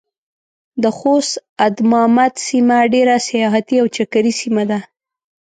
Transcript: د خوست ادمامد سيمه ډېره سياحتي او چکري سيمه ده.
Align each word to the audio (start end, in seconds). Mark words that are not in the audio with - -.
د 0.83 0.85
خوست 0.97 1.33
ادمامد 1.67 2.33
سيمه 2.47 2.77
ډېره 2.93 3.15
سياحتي 3.29 3.75
او 3.81 3.87
چکري 3.95 4.33
سيمه 4.41 4.63
ده. 4.69 4.79